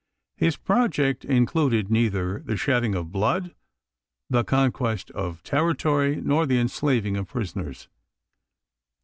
[0.35, 3.53] His project included neither the shedding of blood,
[4.31, 7.87] the conquest of territory, nor the enslaving of prisoners.